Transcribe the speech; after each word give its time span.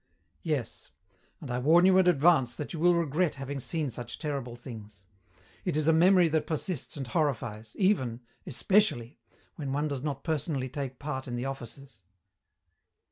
"Yes. 0.41 0.89
And 1.41 1.51
I 1.51 1.59
warn 1.59 1.85
you 1.85 1.99
in 1.99 2.07
advance 2.07 2.55
that 2.55 2.73
you 2.73 2.79
will 2.79 2.95
regret 2.95 3.35
having 3.35 3.59
seen 3.59 3.91
such 3.91 4.17
terrible 4.17 4.55
things. 4.55 5.03
It 5.63 5.77
is 5.77 5.87
a 5.87 5.93
memory 5.93 6.27
that 6.29 6.47
persists 6.47 6.97
and 6.97 7.05
horrifies, 7.05 7.75
even 7.77 8.21
especially 8.47 9.19
when 9.57 9.73
one 9.73 9.87
does 9.87 10.01
not 10.01 10.23
personally 10.23 10.69
take 10.69 10.97
part 10.97 11.27
in 11.27 11.35
the 11.35 11.45
offices." 11.45 12.01